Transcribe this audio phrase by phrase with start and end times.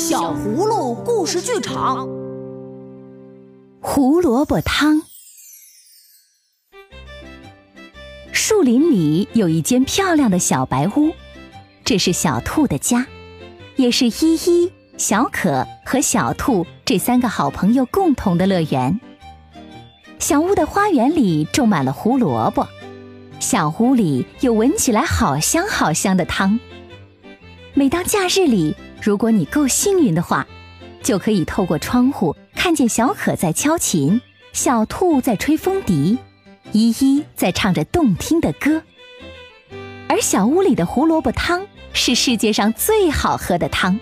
[0.00, 2.08] 小葫芦故事剧场，
[3.82, 5.02] 胡萝卜汤。
[8.32, 11.12] 树林里有一间漂亮的小白屋，
[11.84, 13.06] 这是小兔的家，
[13.76, 18.98] 也是依依、小可和小兔这三个好朋友共同的乐园。
[20.18, 22.66] 小屋的花园里种满了胡萝卜，
[23.38, 26.58] 小屋里有闻起来好香好香的汤。
[27.74, 30.46] 每当假日里，如果你够幸运的话，
[31.02, 34.20] 就可以透过窗户看见小可在敲琴，
[34.52, 36.18] 小兔在吹风笛，
[36.72, 38.82] 依依在唱着动听的歌。
[40.08, 43.98] 而小屋里的胡萝卜汤是世界上最好喝的汤。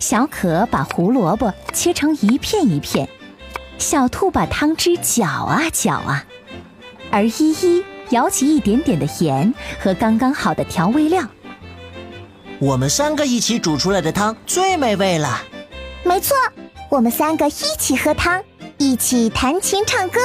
[0.00, 3.08] 小可把胡萝卜切成一片一片，
[3.78, 6.26] 小兔把汤汁搅啊搅啊，
[7.10, 11.22] 而依依舀起一点点的盐和刚刚好的调味料。
[12.58, 15.42] 我们三个一起煮出来的汤最美味了。
[16.02, 16.34] 没错，
[16.88, 18.42] 我们三个一起喝汤，
[18.78, 20.20] 一起弹琴唱歌，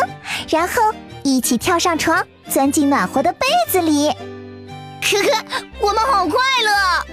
[0.48, 0.82] 然后
[1.24, 4.08] 一起跳上床，钻进暖和的被子里。
[5.04, 5.46] 呵呵，
[5.82, 7.06] 我们好快乐！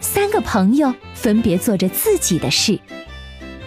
[0.00, 2.78] 三个朋友分别做着自己的事，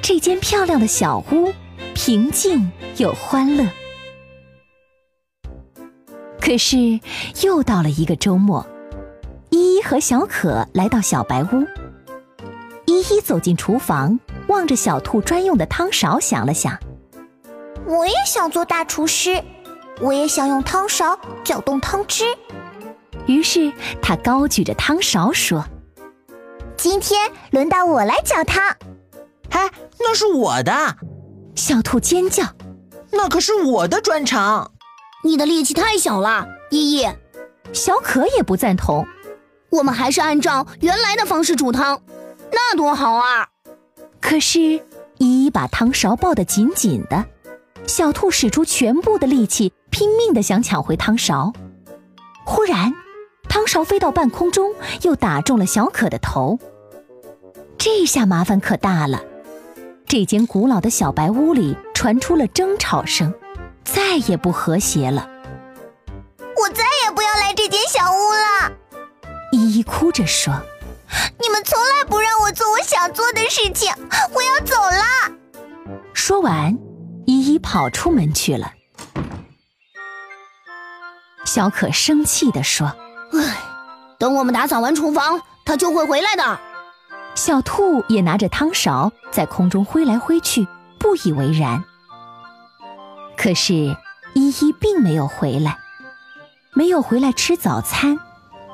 [0.02, 1.54] 这间漂亮的小屋
[1.94, 3.68] 平静又欢乐。
[6.40, 7.02] 可是，
[7.42, 8.66] 又到了一个周末。
[9.78, 11.64] 依依和小可来到小白屋。
[12.86, 16.76] 依依走进厨房，望着小兔专用的汤勺，想了想
[17.86, 19.44] ：“我也想做大厨师，
[20.02, 22.26] 我也想用汤勺搅动汤汁。”
[23.28, 25.64] 于是他高举着汤勺说
[26.76, 28.76] ：“今天轮到我来搅汤。
[29.52, 29.70] ”“哎，
[30.00, 30.74] 那是我的！”
[31.56, 32.44] 小兔尖叫
[33.14, 34.72] ：“那可是我的专长
[35.24, 37.08] ！”“你的力气太小了，依依。”
[37.74, 39.06] 小可也不赞同。
[39.70, 42.02] 我们还是按照原来的方式煮汤，
[42.52, 43.48] 那多好啊！
[44.22, 44.60] 可是
[45.18, 47.26] 依依把汤勺抱得紧紧的，
[47.86, 51.54] 小兔使出全部的力气，拼命的想抢回汤勺。
[52.46, 52.94] 忽然，
[53.50, 56.60] 汤勺飞到半空中，又打中了小可的头。
[57.78, 59.24] 这下麻烦可大了，
[60.06, 63.34] 这间古老的小白屋里传出了争吵声，
[63.84, 65.30] 再也不和谐了。
[69.98, 70.54] 哭着说
[71.42, 73.92] ：“你们从来不让我做我想做的事情，
[74.32, 76.78] 我要走了。”说完，
[77.26, 78.74] 依依跑出门去了。
[81.46, 82.96] 小可生气地说
[83.34, 83.58] ：“唉，
[84.20, 86.60] 等我们打扫完厨房，他就会回来的。”
[87.34, 90.68] 小兔也拿着汤勺在空中挥来挥去，
[91.00, 91.84] 不以为然。
[93.36, 93.74] 可是
[94.36, 95.80] 依依并没有回来，
[96.76, 98.20] 没有回来吃早餐。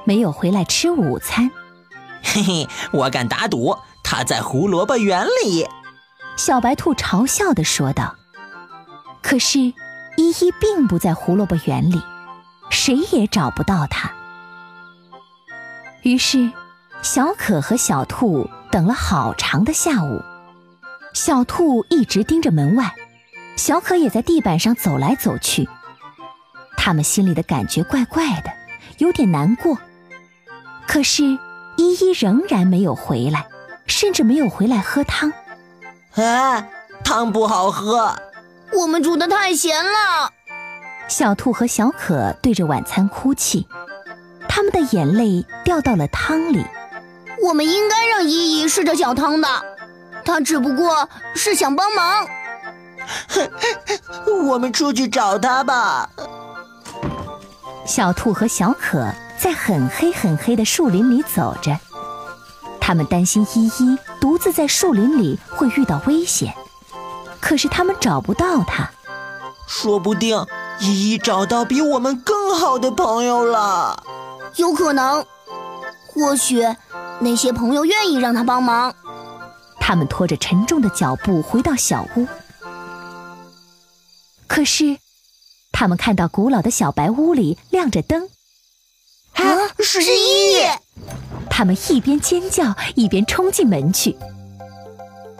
[0.06, 1.50] 没有回来吃午餐，
[2.24, 5.68] 嘿嘿，我敢打赌他在胡萝卜园里。
[6.36, 8.16] 小白兔嘲笑地说道。
[9.22, 9.74] 可是依
[10.18, 12.02] 依并不在胡萝卜园里，
[12.70, 14.12] 谁也找不到它。
[16.02, 16.52] 于是，
[17.02, 20.22] 小可和小兔等了好长的下午。
[21.14, 22.94] 小兔一直盯着门外，
[23.56, 25.70] 小可也在地板上走来走去。
[26.76, 28.52] 他们心里的感觉怪怪的，
[28.98, 29.78] 有点难过。
[30.94, 31.24] 可是，
[31.76, 33.48] 依依仍然没有回来，
[33.88, 35.34] 甚至没有回来喝汤。
[36.14, 36.68] 啊，
[37.04, 38.16] 汤不好喝，
[38.78, 40.32] 我们煮的太咸了。
[41.08, 43.68] 小兔和小可对着晚餐哭泣，
[44.48, 46.64] 他们的眼泪掉到了汤里。
[47.42, 49.48] 我们应该让依依试着搅汤的，
[50.24, 52.28] 她只不过是想帮忙。
[54.48, 56.08] 我们出去找她吧。
[57.84, 59.12] 小兔和小可。
[59.44, 61.78] 在很黑很黑的树林里走着，
[62.80, 66.56] 他们担心依依独自在树林里会遇到危险，
[67.42, 68.90] 可是他们找不到她。
[69.68, 70.48] 说不定
[70.80, 74.02] 依依找到比我们更好的朋友了。
[74.56, 75.26] 有可能，
[76.08, 76.64] 或许
[77.20, 78.96] 那些朋友愿意让他帮忙。
[79.78, 82.26] 他们拖着沉重的脚步回到小屋，
[84.48, 85.00] 可是
[85.74, 88.30] 他们看到古老的小白屋里亮着灯。
[89.80, 90.66] 是依依，
[91.50, 94.18] 他们一边尖叫一边冲进门去。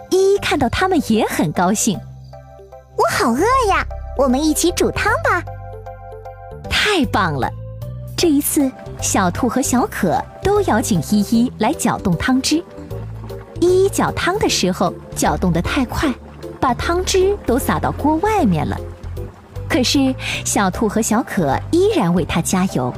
[0.10, 2.00] 依依看到他们也很高兴。
[2.96, 3.86] 我好饿呀，
[4.18, 5.44] 我们一起煮汤吧。
[6.70, 7.50] 太棒了！
[8.16, 12.64] 这一次，小兔和小可都邀请依依来搅动汤汁。
[13.60, 16.14] 依依搅汤的时候，搅动得太快，
[16.60, 18.78] 把汤汁都洒到锅外面了。
[19.68, 20.14] 可是，
[20.46, 22.94] 小兔和小可依然为他加油。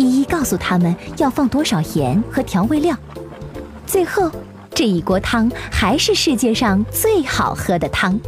[0.00, 2.96] 一一告诉他们要放多少盐和调味料，
[3.86, 4.30] 最后，
[4.70, 8.18] 这一锅汤还是世界上最好喝的汤。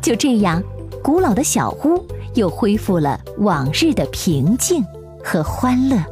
[0.00, 0.62] 就这样，
[1.02, 2.02] 古老的小屋
[2.34, 4.82] 又恢复了往日的平静
[5.22, 6.02] 和欢乐。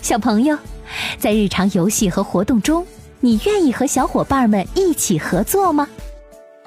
[0.00, 0.56] 小朋友，
[1.18, 2.86] 在日常游戏和活动中，
[3.18, 5.88] 你愿意和小伙伴们一起合作吗？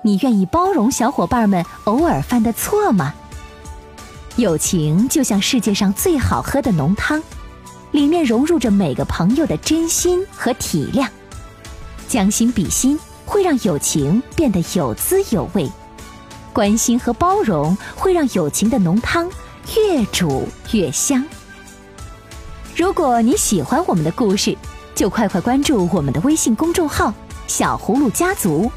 [0.06, 3.14] 你愿意包容小伙伴们偶尔犯的错吗？
[4.36, 7.24] 友情就像世界上最好喝的浓汤，
[7.92, 11.08] 里面融入着每个朋友的真心和体谅。
[12.08, 15.72] 将心比心会让友情变得有滋有味，
[16.52, 19.30] 关心和包容会让友情的浓汤
[19.78, 21.24] 越煮越香。
[22.76, 24.58] 如果你喜欢我们的故事，
[24.94, 27.14] 就快快关注我们的微信公众号
[27.48, 28.70] “小葫芦家族”，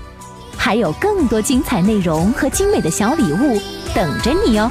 [0.67, 3.57] 还有更多精彩内容和精美的小礼物
[3.95, 4.69] 等着你哦。